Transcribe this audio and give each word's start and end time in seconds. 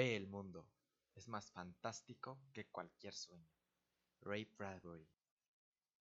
Ve 0.00 0.16
el 0.16 0.28
mundo. 0.28 0.66
Es 1.14 1.28
más 1.28 1.52
fantástico 1.52 2.40
que 2.54 2.70
cualquier 2.70 3.12
sueño. 3.12 3.52
Ray 4.22 4.46
Bradbury. 4.56 5.06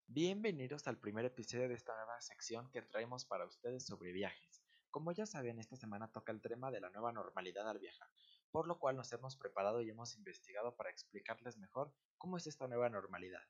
Bienvenidos 0.07 0.87
al 0.87 0.97
primer 0.97 1.25
episodio 1.25 1.67
de 1.67 1.73
esta 1.73 1.93
nueva 1.97 2.21
sección 2.21 2.71
que 2.71 2.81
traemos 2.81 3.25
para 3.25 3.45
ustedes 3.45 3.85
sobre 3.85 4.13
viajes. 4.13 4.63
Como 4.89 5.11
ya 5.11 5.25
saben, 5.25 5.59
esta 5.59 5.75
semana 5.75 6.09
toca 6.13 6.31
el 6.31 6.39
tema 6.39 6.71
de 6.71 6.79
la 6.79 6.89
nueva 6.91 7.11
normalidad 7.11 7.67
al 7.67 7.79
viajar, 7.79 8.07
por 8.51 8.69
lo 8.69 8.79
cual 8.79 8.95
nos 8.95 9.11
hemos 9.11 9.35
preparado 9.35 9.81
y 9.81 9.89
hemos 9.89 10.15
investigado 10.15 10.77
para 10.77 10.91
explicarles 10.91 11.57
mejor 11.57 11.93
cómo 12.17 12.37
es 12.37 12.47
esta 12.47 12.69
nueva 12.69 12.87
normalidad. 12.87 13.43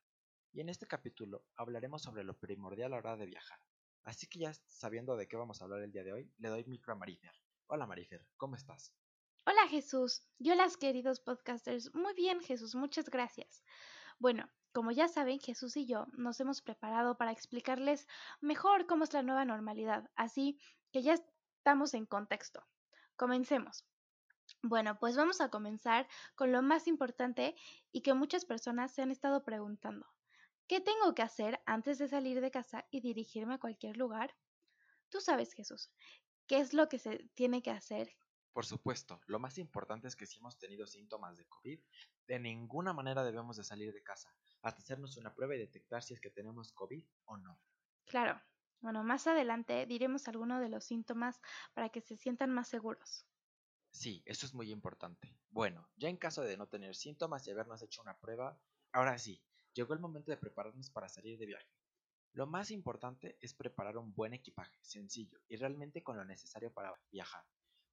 Y 0.51 0.61
en 0.61 0.69
este 0.69 0.87
capítulo 0.87 1.45
hablaremos 1.57 2.01
sobre 2.01 2.23
lo 2.23 2.39
primordial 2.39 2.93
a 2.93 2.95
la 2.95 2.97
hora 2.97 3.17
de 3.17 3.27
viajar. 3.27 3.59
Así 4.03 4.25
que 4.25 4.39
ya 4.39 4.53
sabiendo 4.67 5.15
de 5.15 5.27
qué 5.27 5.37
vamos 5.37 5.61
a 5.61 5.65
hablar 5.65 5.83
el 5.83 5.91
día 5.91 6.03
de 6.03 6.13
hoy, 6.13 6.33
le 6.39 6.49
doy 6.49 6.65
micro 6.65 6.93
a 6.93 6.95
Marifer. 6.95 7.35
Hola 7.67 7.85
Marifer, 7.85 8.25
¿cómo 8.35 8.55
estás? 8.55 8.95
Hola 9.51 9.67
Jesús, 9.67 10.21
yo 10.37 10.53
las 10.53 10.77
queridos 10.77 11.21
podcasters. 11.21 11.91
Muy 11.95 12.13
bien 12.13 12.39
Jesús, 12.39 12.75
muchas 12.75 13.09
gracias. 13.09 13.63
Bueno, 14.19 14.47
como 14.73 14.91
ya 14.91 15.07
saben, 15.07 15.39
Jesús 15.39 15.75
y 15.75 15.87
yo 15.87 16.05
nos 16.11 16.39
hemos 16.39 16.61
preparado 16.61 17.17
para 17.17 17.31
explicarles 17.31 18.05
mejor 18.41 18.85
cómo 18.85 19.05
es 19.05 19.13
la 19.13 19.23
nueva 19.23 19.45
normalidad, 19.45 20.07
así 20.15 20.59
que 20.91 21.01
ya 21.01 21.15
estamos 21.15 21.95
en 21.95 22.05
contexto. 22.05 22.63
Comencemos. 23.15 23.87
Bueno, 24.61 24.99
pues 24.99 25.17
vamos 25.17 25.41
a 25.41 25.49
comenzar 25.49 26.07
con 26.35 26.51
lo 26.51 26.61
más 26.61 26.85
importante 26.85 27.55
y 27.91 28.01
que 28.01 28.13
muchas 28.13 28.45
personas 28.45 28.93
se 28.93 29.01
han 29.01 29.09
estado 29.09 29.43
preguntando. 29.43 30.05
¿Qué 30.67 30.79
tengo 30.79 31.15
que 31.15 31.23
hacer 31.23 31.59
antes 31.65 31.97
de 31.97 32.07
salir 32.07 32.39
de 32.39 32.51
casa 32.51 32.85
y 32.91 33.01
dirigirme 33.01 33.55
a 33.55 33.59
cualquier 33.59 33.97
lugar? 33.97 34.35
Tú 35.09 35.19
sabes, 35.21 35.53
Jesús, 35.53 35.89
qué 36.45 36.59
es 36.59 36.75
lo 36.75 36.87
que 36.87 36.99
se 36.99 37.27
tiene 37.33 37.63
que 37.63 37.71
hacer 37.71 38.15
por 38.53 38.65
supuesto, 38.65 39.21
lo 39.27 39.39
más 39.39 39.57
importante 39.57 40.07
es 40.07 40.15
que 40.15 40.25
si 40.25 40.39
hemos 40.39 40.57
tenido 40.57 40.87
síntomas 40.87 41.37
de 41.37 41.45
COVID, 41.45 41.79
de 42.27 42.39
ninguna 42.39 42.93
manera 42.93 43.23
debemos 43.23 43.57
de 43.57 43.63
salir 43.63 43.93
de 43.93 44.03
casa, 44.03 44.35
hasta 44.61 44.81
hacernos 44.81 45.17
una 45.17 45.33
prueba 45.33 45.55
y 45.55 45.59
detectar 45.59 46.03
si 46.03 46.13
es 46.13 46.19
que 46.19 46.31
tenemos 46.31 46.71
COVID 46.73 47.05
o 47.25 47.37
no. 47.37 47.61
Claro. 48.05 48.41
Bueno, 48.81 49.03
más 49.03 49.27
adelante 49.27 49.85
diremos 49.85 50.27
algunos 50.27 50.61
de 50.61 50.69
los 50.69 50.85
síntomas 50.85 51.39
para 51.73 51.89
que 51.89 52.01
se 52.01 52.15
sientan 52.15 52.51
más 52.51 52.69
seguros. 52.69 53.27
Sí, 53.91 54.23
eso 54.25 54.45
es 54.45 54.53
muy 54.53 54.71
importante. 54.71 55.35
Bueno, 55.49 55.89
ya 55.95 56.09
en 56.09 56.17
caso 56.17 56.41
de 56.43 56.55
no 56.57 56.67
tener 56.67 56.95
síntomas 56.95 57.45
y 57.45 57.51
habernos 57.51 57.81
hecho 57.81 58.01
una 58.01 58.17
prueba, 58.17 58.61
ahora 58.93 59.17
sí, 59.17 59.43
llegó 59.73 59.93
el 59.93 59.99
momento 59.99 60.31
de 60.31 60.37
prepararnos 60.37 60.89
para 60.91 61.09
salir 61.09 61.37
de 61.37 61.45
viaje. 61.45 61.67
Lo 62.33 62.47
más 62.47 62.71
importante 62.71 63.37
es 63.41 63.53
preparar 63.53 63.97
un 63.97 64.13
buen 64.13 64.33
equipaje, 64.33 64.77
sencillo 64.81 65.39
y 65.47 65.57
realmente 65.57 66.03
con 66.03 66.15
lo 66.15 66.23
necesario 66.23 66.71
para 66.71 66.93
viajar. 67.11 67.43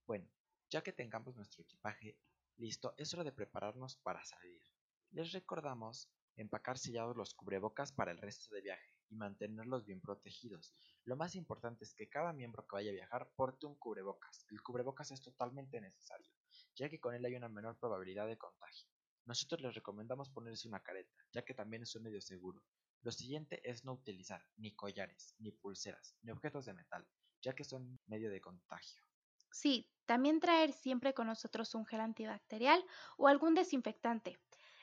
Bueno, 0.06 0.28
ya 0.70 0.82
que 0.82 0.92
tengamos 0.92 1.36
nuestro 1.36 1.62
equipaje 1.62 2.18
listo, 2.56 2.94
es 2.96 3.12
hora 3.14 3.24
de 3.24 3.32
prepararnos 3.32 3.96
para 3.96 4.24
salir. 4.24 4.62
Les 5.10 5.32
recordamos 5.32 6.10
empacar 6.36 6.78
sellados 6.78 7.16
los 7.16 7.34
cubrebocas 7.34 7.92
para 7.92 8.10
el 8.10 8.18
resto 8.18 8.54
de 8.54 8.62
viaje 8.62 8.92
y 9.08 9.14
mantenerlos 9.14 9.86
bien 9.86 10.00
protegidos. 10.00 10.74
Lo 11.04 11.16
más 11.16 11.36
importante 11.36 11.84
es 11.84 11.94
que 11.94 12.08
cada 12.08 12.32
miembro 12.32 12.66
que 12.66 12.76
vaya 12.76 12.90
a 12.90 12.94
viajar 12.94 13.30
porte 13.36 13.66
un 13.66 13.76
cubrebocas. 13.76 14.44
El 14.50 14.62
cubrebocas 14.62 15.12
es 15.12 15.22
totalmente 15.22 15.80
necesario, 15.80 16.30
ya 16.74 16.88
que 16.88 17.00
con 17.00 17.14
él 17.14 17.24
hay 17.24 17.36
una 17.36 17.48
menor 17.48 17.78
probabilidad 17.78 18.26
de 18.26 18.36
contagio. 18.36 18.88
Nosotros 19.24 19.60
les 19.60 19.74
recomendamos 19.74 20.30
ponerse 20.30 20.68
una 20.68 20.82
careta, 20.82 21.14
ya 21.32 21.44
que 21.44 21.54
también 21.54 21.82
es 21.82 21.94
un 21.94 22.02
medio 22.02 22.20
seguro. 22.20 22.62
Lo 23.02 23.12
siguiente 23.12 23.60
es 23.68 23.84
no 23.84 23.92
utilizar 23.92 24.44
ni 24.56 24.74
collares, 24.74 25.34
ni 25.38 25.52
pulseras, 25.52 26.16
ni 26.22 26.32
objetos 26.32 26.66
de 26.66 26.74
metal, 26.74 27.06
ya 27.40 27.54
que 27.54 27.64
son 27.64 28.00
medio 28.06 28.30
de 28.30 28.40
contagio. 28.40 29.05
Sí, 29.56 29.88
también 30.04 30.38
traer 30.38 30.70
siempre 30.70 31.14
con 31.14 31.28
nosotros 31.28 31.74
un 31.74 31.86
gel 31.86 32.00
antibacterial 32.02 32.84
o 33.16 33.26
algún 33.26 33.54
desinfectante. 33.54 34.38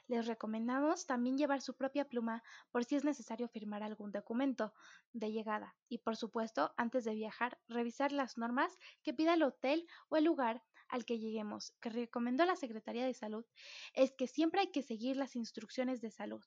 Les 0.07 0.25
recomendamos 0.25 1.05
también 1.05 1.37
llevar 1.37 1.61
su 1.61 1.77
propia 1.77 2.09
pluma 2.09 2.41
por 2.71 2.83
si 2.83 2.95
es 2.95 3.03
necesario 3.03 3.47
firmar 3.47 3.83
algún 3.83 4.11
documento 4.11 4.73
de 5.11 5.31
llegada. 5.31 5.75
Y 5.89 5.99
por 5.99 6.17
supuesto, 6.17 6.73
antes 6.75 7.03
de 7.03 7.13
viajar, 7.13 7.59
revisar 7.67 8.11
las 8.11 8.35
normas 8.39 8.75
que 9.03 9.13
pida 9.13 9.35
el 9.35 9.43
hotel 9.43 9.85
o 10.09 10.17
el 10.17 10.23
lugar 10.23 10.63
al 10.87 11.05
que 11.05 11.19
lleguemos, 11.19 11.75
que 11.79 11.91
recomendó 11.91 12.43
la 12.43 12.55
Secretaría 12.55 13.05
de 13.05 13.13
Salud, 13.13 13.45
es 13.93 14.11
que 14.17 14.25
siempre 14.25 14.61
hay 14.61 14.71
que 14.71 14.81
seguir 14.81 15.17
las 15.17 15.35
instrucciones 15.35 16.01
de 16.01 16.09
salud 16.09 16.43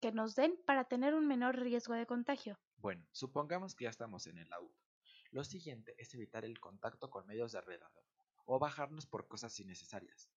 que 0.00 0.12
nos 0.12 0.34
den 0.34 0.58
para 0.64 0.84
tener 0.84 1.14
un 1.14 1.26
menor 1.26 1.58
riesgo 1.58 1.92
de 1.92 2.06
contagio. 2.06 2.58
Bueno, 2.78 3.06
supongamos 3.12 3.74
que 3.74 3.84
ya 3.84 3.90
estamos 3.90 4.26
en 4.28 4.38
el 4.38 4.50
auto. 4.54 4.85
Lo 5.30 5.44
siguiente 5.44 5.94
es 5.98 6.14
evitar 6.14 6.44
el 6.44 6.60
contacto 6.60 7.10
con 7.10 7.26
medios 7.26 7.52
de 7.52 7.58
alrededor 7.58 8.04
o 8.44 8.58
bajarnos 8.58 9.06
por 9.06 9.26
cosas 9.26 9.58
innecesarias. 9.60 10.28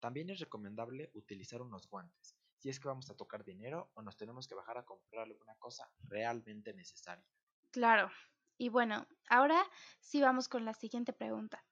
También 0.00 0.30
es 0.30 0.40
recomendable 0.40 1.10
utilizar 1.14 1.62
unos 1.62 1.88
guantes 1.88 2.36
si 2.64 2.70
es 2.70 2.80
que 2.80 2.88
vamos 2.88 3.10
a 3.10 3.14
tocar 3.14 3.44
dinero 3.44 3.90
o 3.92 4.00
nos 4.00 4.16
tenemos 4.16 4.48
que 4.48 4.54
bajar 4.54 4.78
a 4.78 4.86
comprar 4.86 5.24
alguna 5.24 5.54
cosa 5.56 5.90
realmente 6.08 6.72
necesaria. 6.72 7.26
Claro. 7.70 8.10
Y 8.56 8.70
bueno, 8.70 9.06
ahora 9.28 9.62
sí 10.00 10.22
vamos 10.22 10.48
con 10.48 10.64
la 10.64 10.72
siguiente 10.72 11.12
pregunta. 11.12 11.62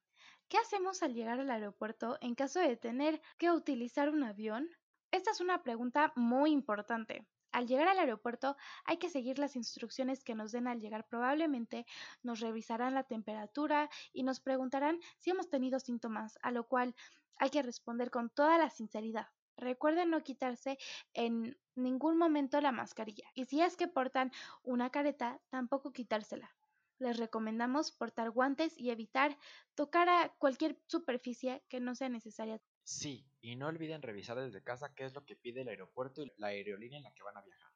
¿Qué 0.49 0.59
hacemos 0.59 1.01
al 1.01 1.15
llegar 1.15 1.39
al 1.39 1.49
aeropuerto 1.49 2.19
en 2.21 2.35
caso 2.35 2.59
de 2.59 2.77
tener 2.77 3.19
que 3.39 3.49
utilizar 3.49 4.09
un 4.09 4.23
avión? 4.23 4.69
Esta 5.09 5.31
es 5.31 5.41
una 5.41 5.63
pregunta 5.63 6.13
muy 6.15 6.51
importante, 6.51 7.27
al 7.53 7.67
llegar 7.67 7.87
al 7.87 7.99
aeropuerto 7.99 8.57
hay 8.83 8.97
que 8.97 9.09
seguir 9.09 9.39
las 9.39 9.55
instrucciones 9.55 10.23
que 10.23 10.35
nos 10.35 10.51
den 10.51 10.67
al 10.67 10.81
llegar. 10.81 11.07
Probablemente 11.07 11.85
nos 12.21 12.41
revisarán 12.41 12.93
la 12.93 13.03
temperatura 13.03 13.89
y 14.11 14.23
nos 14.23 14.39
preguntarán 14.39 14.99
si 15.17 15.29
hemos 15.29 15.49
tenido 15.49 15.79
síntomas, 15.79 16.37
a 16.41 16.51
lo 16.51 16.67
cual 16.67 16.95
hay 17.37 17.49
que 17.49 17.61
responder 17.61 18.11
con 18.11 18.29
toda 18.29 18.57
la 18.57 18.69
sinceridad. 18.69 19.27
Recuerden 19.55 20.09
no 20.09 20.23
quitarse 20.23 20.77
en 21.13 21.57
ningún 21.75 22.17
momento 22.17 22.59
la 22.59 22.71
mascarilla 22.71 23.27
y 23.35 23.45
si 23.45 23.61
es 23.61 23.77
que 23.77 23.87
portan 23.87 24.31
una 24.63 24.89
careta, 24.89 25.39
tampoco 25.49 25.93
quitársela. 25.93 26.55
Les 26.99 27.17
recomendamos 27.17 27.91
portar 27.91 28.31
guantes 28.31 28.77
y 28.77 28.89
evitar 28.89 29.37
tocar 29.75 30.09
a 30.09 30.33
cualquier 30.37 30.79
superficie 30.87 31.63
que 31.69 31.79
no 31.79 31.95
sea 31.95 32.09
necesaria. 32.09 32.61
Sí, 32.83 33.25
y 33.43 33.57
no 33.57 33.67
olviden 33.67 34.01
revisar 34.01 34.39
desde 34.39 34.63
casa 34.63 34.95
qué 34.95 35.03
es 35.03 35.13
lo 35.13 35.25
que 35.25 35.35
pide 35.35 35.61
el 35.61 35.67
aeropuerto 35.67 36.23
y 36.23 36.31
la 36.37 36.47
aerolínea 36.47 36.97
en 36.97 37.03
la 37.03 37.13
que 37.13 37.23
van 37.23 37.35
a 37.35 37.41
viajar, 37.41 37.73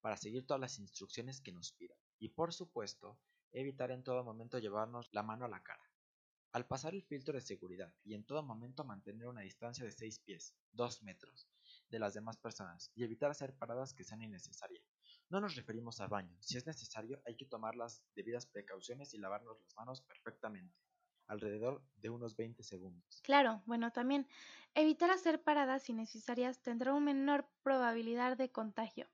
para 0.00 0.16
seguir 0.16 0.44
todas 0.44 0.60
las 0.60 0.80
instrucciones 0.80 1.40
que 1.40 1.52
nos 1.52 1.70
pidan. 1.70 1.96
Y 2.18 2.30
por 2.30 2.52
supuesto, 2.52 3.16
evitar 3.52 3.92
en 3.92 4.02
todo 4.02 4.24
momento 4.24 4.58
llevarnos 4.58 5.08
la 5.12 5.22
mano 5.22 5.44
a 5.44 5.48
la 5.48 5.62
cara. 5.62 5.88
Al 6.50 6.66
pasar 6.66 6.94
el 6.94 7.04
filtro 7.04 7.34
de 7.34 7.42
seguridad 7.42 7.94
y 8.02 8.14
en 8.14 8.24
todo 8.24 8.42
momento 8.42 8.82
mantener 8.82 9.28
una 9.28 9.42
distancia 9.42 9.84
de 9.84 9.92
6 9.92 10.18
pies, 10.18 10.56
2 10.72 11.04
metros, 11.04 11.48
de 11.90 12.00
las 12.00 12.14
demás 12.14 12.36
personas 12.36 12.90
y 12.96 13.04
evitar 13.04 13.30
hacer 13.30 13.54
paradas 13.56 13.94
que 13.94 14.02
sean 14.02 14.20
innecesarias. 14.20 14.84
No 15.28 15.40
nos 15.40 15.54
referimos 15.54 16.00
al 16.00 16.08
baño, 16.08 16.36
si 16.40 16.58
es 16.58 16.66
necesario 16.66 17.22
hay 17.24 17.36
que 17.36 17.46
tomar 17.46 17.76
las 17.76 18.02
debidas 18.16 18.46
precauciones 18.46 19.14
y 19.14 19.18
lavarnos 19.18 19.60
las 19.60 19.76
manos 19.76 20.02
perfectamente 20.02 20.76
alrededor 21.26 21.82
de 21.96 22.10
unos 22.10 22.36
20 22.36 22.62
segundos. 22.62 23.24
Claro, 23.24 23.62
bueno, 23.66 23.90
también 23.90 24.28
evitar 24.74 25.10
hacer 25.10 25.42
paradas 25.42 25.88
innecesarias 25.88 26.60
tendrá 26.60 26.92
una 26.92 27.06
menor 27.06 27.48
probabilidad 27.62 28.36
de 28.36 28.52
contagio. 28.52 29.08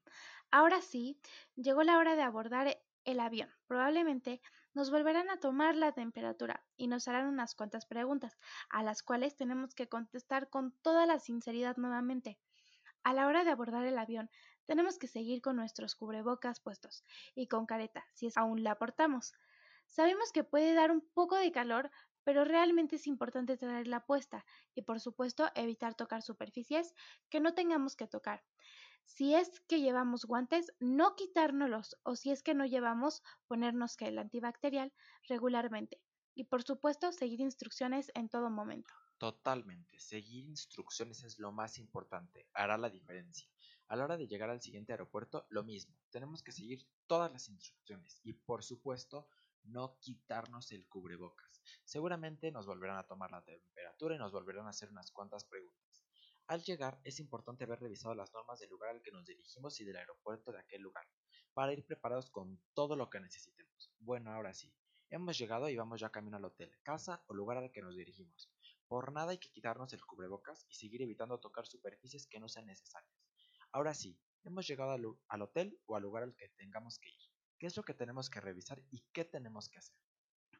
Ahora 0.51 0.83
sí, 0.83 1.21
llegó 1.55 1.83
la 1.83 1.99
hora 1.99 2.17
de 2.17 2.23
abordar 2.23 2.79
el 3.05 3.21
avión. 3.21 3.51
Probablemente 3.67 4.43
nos 4.75 4.91
volverán 4.91 5.31
a 5.31 5.39
tomar 5.39 5.77
la 5.77 5.93
temperatura 5.93 6.67
y 6.77 6.89
nos 6.89 7.09
harán 7.09 7.27
unas 7.27 7.55
cuantas 7.55 7.87
preguntas, 7.87 8.39
a 8.69 8.83
las 8.83 9.03
cuales 9.03 9.37
tenemos 9.37 9.75
que 9.75 9.89
contestar 9.89 10.51
con 10.51 10.73
toda 10.83 11.07
la 11.07 11.19
sinceridad 11.21 11.77
nuevamente. 11.77 12.39
A 13.05 13.15
la 13.15 13.27
hora 13.27 13.45
de 13.45 13.51
abordar 13.51 13.87
el 13.87 13.99
avión, 13.99 14.31
tenemos 14.67 14.99
que 14.99 15.07
seguir 15.07 15.41
con 15.41 15.57
nuestros 15.57 15.95
cubrebocas 15.95 16.61
puestos 16.61 17.05
y 17.35 17.47
con 17.49 17.67
careta, 17.67 18.07
si 18.13 18.27
es 18.27 18.37
aún 18.37 18.63
la 18.65 18.77
portamos. 18.77 19.35
Sabemos 19.91 20.33
que 20.33 20.45
puede 20.45 20.73
dar 20.73 20.91
un 20.91 21.03
poco 21.15 21.37
de 21.37 21.53
calor, 21.53 21.91
pero 22.25 22.45
realmente 22.45 22.97
es 22.97 23.07
importante 23.07 23.57
tenerla 23.57 24.07
puesta 24.07 24.47
y 24.75 24.83
por 24.83 25.01
supuesto 25.01 25.49
evitar 25.55 25.95
tocar 25.95 26.23
superficies 26.23 26.95
que 27.29 27.41
no 27.41 27.55
tengamos 27.55 27.97
que 27.97 28.07
tocar. 28.07 28.45
Si 29.05 29.35
es 29.35 29.61
que 29.67 29.81
llevamos 29.81 30.25
guantes, 30.25 30.73
no 30.79 31.17
quitárnoslos 31.17 31.97
o 32.05 32.15
si 32.15 32.31
es 32.31 32.43
que 32.45 32.55
no 32.55 32.65
llevamos, 32.65 33.23
ponernos 33.49 33.97
el 34.01 34.19
antibacterial 34.19 34.93
regularmente. 35.29 36.01
Y 36.35 36.45
por 36.45 36.63
supuesto, 36.63 37.11
seguir 37.11 37.41
instrucciones 37.41 38.13
en 38.15 38.29
todo 38.29 38.49
momento. 38.49 38.95
Totalmente, 39.19 39.99
seguir 39.99 40.45
instrucciones 40.47 41.25
es 41.25 41.39
lo 41.39 41.53
más 41.53 41.79
importante, 41.79 42.49
hará 42.55 42.79
la 42.79 42.89
diferencia. 42.89 43.51
A 43.89 43.97
la 43.97 44.05
hora 44.05 44.17
de 44.17 44.29
llegar 44.29 44.49
al 44.49 44.63
siguiente 44.63 44.93
aeropuerto, 44.93 45.47
lo 45.51 45.65
mismo, 45.65 45.95
tenemos 46.11 46.43
que 46.43 46.53
seguir 46.53 46.87
todas 47.07 47.31
las 47.33 47.49
instrucciones 47.49 48.21
y 48.23 48.33
por 48.33 48.63
supuesto 48.63 49.29
no 49.65 49.99
quitarnos 50.01 50.73
el 50.73 50.87
cubrebocas. 50.87 51.63
Seguramente 51.85 52.51
nos 52.51 52.67
volverán 52.67 52.99
a 52.99 53.07
tomar 53.07 53.31
la 53.31 53.45
temperatura 53.45 54.15
y 54.15 54.19
nos 54.19 54.33
volverán 54.33 54.67
a 54.67 54.71
hacer 54.71 54.91
unas 54.91 55.11
cuantas 55.11 55.45
preguntas. 55.45 56.05
Al 56.47 56.63
llegar 56.63 57.01
es 57.05 57.21
importante 57.21 57.65
haber 57.65 57.81
revisado 57.81 58.15
las 58.15 58.33
normas 58.33 58.59
del 58.59 58.71
lugar 58.71 58.91
al 58.91 59.03
que 59.03 59.13
nos 59.13 59.27
dirigimos 59.27 59.81
y 59.81 59.85
del 59.85 59.97
aeropuerto 59.97 60.51
de 60.51 60.59
aquel 60.59 60.83
lugar, 60.83 61.07
para 61.55 61.73
ir 61.73 61.85
preparados 61.85 62.31
con 62.31 62.61
todo 62.75 62.97
lo 62.97 63.09
que 63.09 63.21
necesitemos. 63.21 63.93
Bueno, 64.01 64.33
ahora 64.33 64.53
sí, 64.53 64.75
hemos 65.11 65.39
llegado 65.39 65.69
y 65.69 65.77
vamos 65.77 66.01
ya 66.01 66.11
camino 66.11 66.37
al 66.37 66.45
hotel, 66.45 66.77
casa 66.83 67.23
o 67.29 67.35
lugar 67.35 67.59
al 67.59 67.71
que 67.71 67.83
nos 67.83 67.95
dirigimos. 67.95 68.51
Por 68.89 69.13
nada 69.13 69.31
hay 69.31 69.39
que 69.39 69.53
quitarnos 69.53 69.93
el 69.93 70.05
cubrebocas 70.05 70.67
y 70.69 70.75
seguir 70.75 71.03
evitando 71.03 71.39
tocar 71.39 71.67
superficies 71.67 72.27
que 72.27 72.41
no 72.41 72.49
sean 72.49 72.67
necesarias. 72.67 73.15
Ahora 73.71 73.95
sí, 73.95 74.19
hemos 74.43 74.67
llegado 74.67 74.91
al, 75.29 75.43
hotel 75.43 75.79
o 75.87 75.95
al 75.95 76.03
lugar 76.03 76.25
al 76.25 76.35
que 76.35 76.49
tengamos 76.57 76.99
que 76.99 77.11
ir. 77.11 77.30
¿Qué 77.61 77.67
es 77.67 77.77
lo 77.77 77.83
que 77.83 77.93
tenemos 77.93 78.31
que 78.31 78.41
revisar 78.41 78.83
y 78.91 79.05
qué 79.13 79.27
tenemos 79.27 79.69
que 79.69 79.79
hacer? 79.79 79.95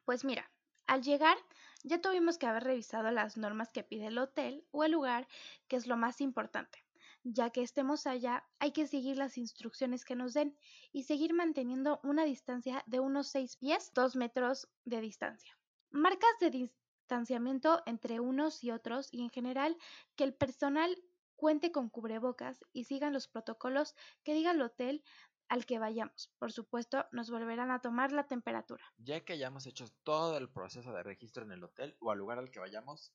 Pues 0.05 0.23
mira, 0.23 0.51
al 0.85 1.01
llegar 1.01 1.35
ya 1.83 1.99
tuvimos 1.99 2.37
que 2.37 2.45
haber 2.45 2.63
revisado 2.63 3.09
las 3.09 3.37
normas 3.37 3.71
que 3.71 3.83
pide 3.83 4.05
el 4.05 4.19
hotel 4.19 4.67
o 4.69 4.83
el 4.83 4.91
lugar, 4.91 5.27
que 5.67 5.77
es 5.77 5.87
lo 5.87 5.97
más 5.97 6.21
importante. 6.21 6.85
Ya 7.23 7.49
que 7.49 7.63
estemos 7.63 8.05
allá, 8.05 8.47
hay 8.59 8.71
que 8.71 8.85
seguir 8.85 9.17
las 9.17 9.39
instrucciones 9.39 10.05
que 10.05 10.15
nos 10.15 10.35
den 10.35 10.55
y 10.91 11.03
seguir 11.03 11.33
manteniendo 11.33 11.99
una 12.03 12.23
distancia 12.23 12.83
de 12.85 12.99
unos 12.99 13.29
6 13.29 13.57
pies, 13.57 13.91
2 13.95 14.15
metros 14.15 14.69
de 14.85 15.01
distancia. 15.01 15.57
Marcas 15.89 16.37
de 16.39 16.51
distanciamiento 16.51 17.81
entre 17.87 18.19
unos 18.19 18.63
y 18.63 18.69
otros 18.69 19.09
y 19.11 19.23
en 19.23 19.31
general 19.31 19.75
que 20.15 20.23
el 20.23 20.35
personal 20.35 20.95
cuente 21.41 21.71
con 21.71 21.89
cubrebocas 21.89 22.63
y 22.71 22.83
sigan 22.83 23.13
los 23.13 23.27
protocolos 23.27 23.95
que 24.23 24.35
diga 24.35 24.51
el 24.51 24.61
hotel 24.61 25.03
al 25.51 25.65
que 25.65 25.79
vayamos. 25.79 26.33
Por 26.39 26.53
supuesto, 26.53 27.05
nos 27.11 27.29
volverán 27.29 27.71
a 27.71 27.81
tomar 27.81 28.13
la 28.13 28.25
temperatura. 28.25 28.85
Ya 28.97 29.25
que 29.25 29.33
hayamos 29.33 29.67
hecho 29.67 29.85
todo 30.03 30.37
el 30.37 30.49
proceso 30.49 30.93
de 30.93 31.03
registro 31.03 31.43
en 31.43 31.51
el 31.51 31.61
hotel 31.61 31.97
o 31.99 32.09
al 32.09 32.19
lugar 32.19 32.39
al 32.39 32.51
que 32.51 32.61
vayamos, 32.61 33.13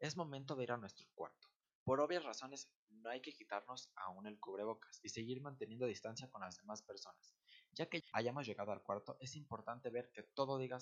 es 0.00 0.16
momento 0.16 0.56
de 0.56 0.64
ir 0.64 0.72
a 0.72 0.78
nuestro 0.78 1.06
cuarto. 1.14 1.48
Por 1.84 2.00
obvias 2.00 2.24
razones, 2.24 2.68
no 2.88 3.08
hay 3.08 3.22
que 3.22 3.32
quitarnos 3.32 3.92
aún 3.94 4.26
el 4.26 4.40
cubrebocas 4.40 4.98
y 5.04 5.10
seguir 5.10 5.40
manteniendo 5.40 5.86
distancia 5.86 6.28
con 6.28 6.40
las 6.40 6.56
demás 6.56 6.82
personas. 6.82 7.36
Ya 7.70 7.86
que 7.86 8.02
hayamos 8.12 8.48
llegado 8.48 8.72
al 8.72 8.82
cuarto, 8.82 9.16
es 9.20 9.36
importante 9.36 9.88
ver 9.88 10.10
que 10.12 10.24
todo 10.24 10.58
diga 10.58 10.80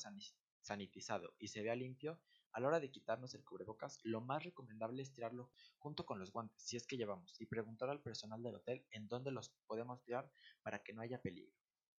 sanitizado 0.64 1.34
y 1.38 1.48
se 1.48 1.62
vea 1.62 1.76
limpio 1.76 2.20
a 2.52 2.60
la 2.60 2.68
hora 2.68 2.80
de 2.80 2.90
quitarnos 2.90 3.34
el 3.34 3.44
cubrebocas, 3.44 3.98
lo 4.04 4.20
más 4.20 4.44
recomendable 4.44 5.02
es 5.02 5.12
tirarlo 5.12 5.50
junto 5.78 6.06
con 6.06 6.20
los 6.20 6.30
guantes, 6.30 6.62
si 6.62 6.76
es 6.76 6.86
que 6.86 6.96
llevamos, 6.96 7.40
y 7.40 7.46
preguntar 7.46 7.90
al 7.90 8.00
personal 8.00 8.42
del 8.42 8.54
hotel 8.54 8.86
en 8.90 9.08
dónde 9.08 9.32
los 9.32 9.50
podemos 9.66 10.00
tirar 10.02 10.30
para 10.62 10.80
que 10.82 10.92
no 10.92 11.02
haya 11.02 11.20
peligro. 11.20 11.52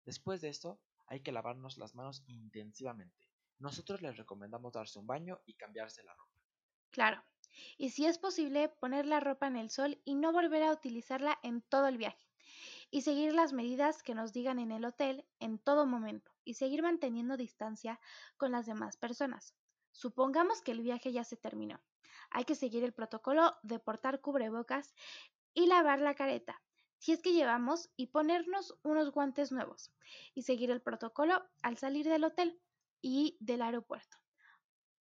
Después 0.05 0.40
de 0.40 0.50
esto, 0.50 0.81
hay 1.06 1.22
que 1.22 1.32
lavarnos 1.32 1.76
las 1.76 1.96
manos 1.96 2.22
intensivamente. 2.26 3.28
Nosotros 3.58 4.00
les 4.00 4.16
recomendamos 4.16 4.72
darse 4.72 4.99
un 4.99 5.06
baño 5.06 5.40
y 5.44 5.55
cambiarse 5.55 6.05
la 6.05 6.14
ropa. 6.14 6.38
Claro. 6.90 7.25
Y 7.76 7.90
si 7.90 8.06
es 8.06 8.19
posible, 8.19 8.69
poner 8.69 9.06
la 9.06 9.20
ropa 9.20 9.49
en 9.49 9.56
el 9.56 9.70
sol 9.70 10.00
y 10.05 10.14
no 10.14 10.32
volver 10.32 10.62
a 10.62 10.72
utilizarla 10.72 11.38
en 11.43 11.62
todo 11.62 11.88
el 11.88 11.99
viaje. 11.99 12.24
Y 12.94 13.02
seguir 13.02 13.35
las 13.35 13.52
medidas 13.52 14.05
que 14.05 14.14
nos 14.14 14.32
digan 14.32 14.61
en 14.61 14.70
el 14.70 14.85
hotel 14.85 15.26
en 15.41 15.58
todo 15.58 15.85
momento. 15.85 16.31
Y 16.44 16.55
seguir 16.55 16.81
manteniendo 16.81 17.37
distancia 17.37 17.99
con 18.37 18.52
las 18.52 18.67
demás 18.67 18.96
personas. 18.96 19.52
Supongamos 19.91 20.62
que 20.62 20.70
el 20.70 20.81
viaje 20.81 21.12
ya 21.12 21.25
se 21.25 21.37
terminó. 21.37 21.82
Hay 22.31 22.44
que 22.44 22.55
seguir 22.55 22.85
el 22.85 22.93
protocolo 22.93 23.56
de 23.64 23.81
portar 23.81 24.20
cubrebocas 24.20 24.94
y 25.55 25.67
lavar 25.67 25.99
la 25.99 26.14
careta, 26.14 26.62
si 26.99 27.11
es 27.11 27.20
que 27.20 27.32
llevamos, 27.32 27.91
y 27.96 28.06
ponernos 28.06 28.79
unos 28.85 29.11
guantes 29.11 29.50
nuevos, 29.50 29.93
y 30.32 30.43
seguir 30.43 30.70
el 30.70 30.81
protocolo 30.81 31.44
al 31.62 31.76
salir 31.76 32.06
del 32.06 32.23
hotel 32.23 32.62
y 33.02 33.37
del 33.40 33.62
aeropuerto. 33.62 34.19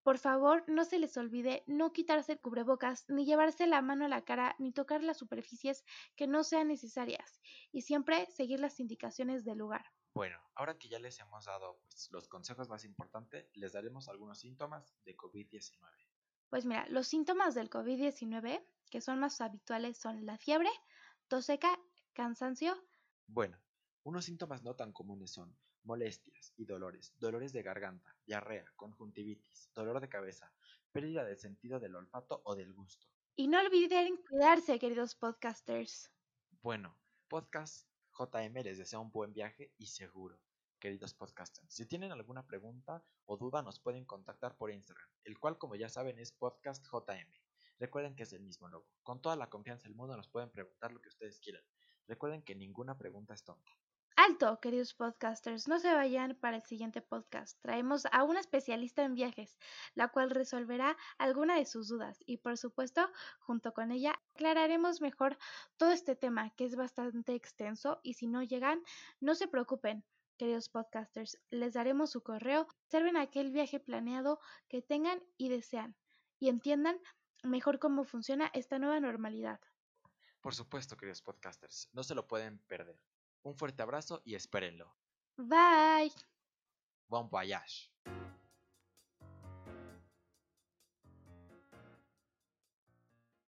Por 0.03 0.17
favor, 0.17 0.63
no 0.67 0.85
se 0.85 0.99
les 0.99 1.17
olvide 1.17 1.63
no 1.65 1.93
quitarse 1.93 2.33
el 2.33 2.39
cubrebocas, 2.39 3.05
ni 3.09 3.25
llevarse 3.25 3.65
la 3.67 3.81
mano 3.81 4.05
a 4.05 4.09
la 4.09 4.23
cara, 4.23 4.55
ni 4.59 4.71
tocar 4.71 5.01
las 5.03 5.17
superficies 5.17 5.83
que 6.15 6.27
no 6.27 6.43
sean 6.43 6.67
necesarias, 6.67 7.41
y 7.71 7.81
siempre 7.81 8.27
seguir 8.27 8.59
las 8.59 8.79
indicaciones 8.79 9.45
del 9.45 9.57
lugar. 9.59 9.85
Bueno, 10.13 10.37
ahora 10.55 10.77
que 10.77 10.89
ya 10.89 10.99
les 10.99 11.19
hemos 11.19 11.45
dado 11.45 11.79
pues, 11.87 12.09
los 12.11 12.27
consejos 12.27 12.69
más 12.69 12.85
importantes, 12.85 13.49
les 13.55 13.73
daremos 13.73 14.09
algunos 14.09 14.39
síntomas 14.39 14.93
de 15.05 15.15
COVID-19. 15.15 15.79
Pues 16.49 16.65
mira, 16.65 16.85
los 16.89 17.07
síntomas 17.07 17.55
del 17.55 17.69
COVID-19 17.69 18.63
que 18.93 19.01
son 19.01 19.17
más 19.19 19.41
habituales 19.41 19.97
son 19.97 20.23
la 20.23 20.37
fiebre, 20.37 20.69
tos 21.27 21.45
seca, 21.45 21.79
cansancio. 22.13 22.75
Bueno, 23.25 23.57
unos 24.03 24.25
síntomas 24.25 24.61
no 24.61 24.75
tan 24.75 24.93
comunes 24.93 25.31
son 25.31 25.57
molestias 25.83 26.53
y 26.57 26.65
dolores, 26.65 27.13
dolores 27.19 27.53
de 27.53 27.63
garganta, 27.63 28.15
diarrea, 28.25 28.71
conjuntivitis, 28.75 29.69
dolor 29.73 29.99
de 29.99 30.09
cabeza, 30.09 30.51
pérdida 30.91 31.23
del 31.23 31.37
sentido 31.37 31.79
del 31.79 31.95
olfato 31.95 32.41
o 32.45 32.55
del 32.55 32.73
gusto. 32.73 33.07
Y 33.35 33.47
no 33.47 33.59
olviden 33.59 34.17
cuidarse, 34.29 34.79
queridos 34.79 35.15
podcasters. 35.15 36.11
Bueno, 36.61 36.97
podcast 37.27 37.87
JM 38.17 38.63
les 38.63 38.77
desea 38.77 38.99
un 38.99 39.11
buen 39.11 39.33
viaje 39.33 39.73
y 39.77 39.87
seguro, 39.87 40.39
queridos 40.79 41.13
podcasters. 41.13 41.73
Si 41.73 41.87
tienen 41.87 42.11
alguna 42.11 42.45
pregunta 42.45 43.03
o 43.25 43.37
duda 43.37 43.63
nos 43.63 43.79
pueden 43.79 44.05
contactar 44.05 44.55
por 44.55 44.71
Instagram, 44.71 45.09
el 45.23 45.39
cual 45.39 45.57
como 45.57 45.75
ya 45.75 45.89
saben 45.89 46.19
es 46.19 46.31
podcastjm. 46.31 47.27
Recuerden 47.79 48.15
que 48.15 48.23
es 48.23 48.33
el 48.33 48.43
mismo 48.43 48.69
logo. 48.69 48.87
Con 49.01 49.21
toda 49.21 49.35
la 49.35 49.49
confianza 49.49 49.87
del 49.87 49.95
mundo 49.95 50.15
nos 50.15 50.29
pueden 50.29 50.51
preguntar 50.51 50.91
lo 50.91 51.01
que 51.01 51.09
ustedes 51.09 51.39
quieran. 51.39 51.63
Recuerden 52.07 52.43
que 52.43 52.55
ninguna 52.55 52.97
pregunta 52.97 53.33
es 53.33 53.43
tonta. 53.43 53.71
Alto, 54.15 54.59
queridos 54.59 54.93
podcasters, 54.93 55.67
no 55.67 55.79
se 55.79 55.91
vayan 55.91 56.35
para 56.35 56.57
el 56.57 56.61
siguiente 56.61 57.01
podcast. 57.01 57.59
Traemos 57.61 58.05
a 58.11 58.23
una 58.23 58.41
especialista 58.41 59.03
en 59.03 59.15
viajes, 59.15 59.57
la 59.95 60.09
cual 60.09 60.29
resolverá 60.29 60.95
alguna 61.17 61.55
de 61.55 61.65
sus 61.65 61.87
dudas 61.87 62.19
y 62.27 62.37
por 62.37 62.59
supuesto, 62.59 63.09
junto 63.39 63.73
con 63.73 63.91
ella, 63.91 64.13
aclararemos 64.35 65.01
mejor 65.01 65.39
todo 65.77 65.91
este 65.91 66.15
tema 66.15 66.51
que 66.51 66.65
es 66.65 66.75
bastante 66.75 67.33
extenso 67.33 68.01
y 68.03 68.13
si 68.13 68.27
no 68.27 68.43
llegan, 68.43 68.83
no 69.19 69.33
se 69.33 69.47
preocupen. 69.47 70.05
Queridos 70.37 70.69
podcasters, 70.69 71.39
les 71.49 71.73
daremos 71.73 72.11
su 72.11 72.21
correo, 72.21 72.67
observen 72.83 73.17
aquel 73.17 73.51
viaje 73.51 73.79
planeado 73.79 74.39
que 74.69 74.83
tengan 74.83 75.23
y 75.37 75.49
desean 75.49 75.95
y 76.39 76.49
entiendan 76.49 76.99
mejor 77.41 77.79
cómo 77.79 78.03
funciona 78.03 78.51
esta 78.53 78.77
nueva 78.77 78.99
normalidad. 78.99 79.59
Por 80.39 80.53
supuesto, 80.53 80.97
queridos 80.97 81.23
podcasters, 81.23 81.89
no 81.93 82.03
se 82.03 82.13
lo 82.13 82.27
pueden 82.27 82.59
perder. 82.67 82.99
Un 83.43 83.55
fuerte 83.55 83.81
abrazo 83.83 84.21
y 84.25 84.35
espérenlo. 84.35 84.95
Bye. 85.37 86.11
Bon 87.09 87.27
voyage. 87.29 87.91